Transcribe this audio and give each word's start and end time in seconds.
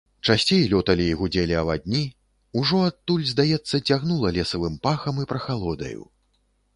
Часцей 0.27 0.61
лёталі 0.71 1.03
і 1.09 1.17
гудзелі 1.19 1.57
авадні, 1.61 1.99
ужо 2.61 2.79
адтуль, 2.87 3.27
здаецца, 3.33 3.81
цягнула 3.87 4.31
лесавым 4.39 4.81
пахам 4.89 5.21
і 5.25 5.27
прахалодаю. 5.33 6.03